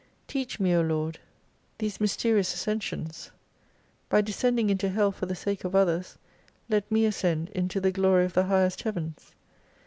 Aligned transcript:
Teach 0.27 0.59
me, 0.59 0.73
O 0.75 0.81
Lord, 0.81 1.19
these 1.77 2.01
mys 2.01 2.13
68 2.13 2.33
terious 2.33 2.53
ascencions. 2.55 3.29
By 4.09 4.21
descending 4.21 4.71
into 4.71 4.89
Hell 4.89 5.11
for 5.11 5.27
the 5.27 5.35
sake 5.35 5.63
of 5.63 5.75
others, 5.75 6.17
let 6.69 6.91
me 6.91 7.05
ascend 7.05 7.49
into 7.49 7.79
the 7.79 7.91
glory 7.91 8.25
of 8.25 8.33
the 8.33 8.45
Highest 8.45 8.81
Heavens. 8.81 9.33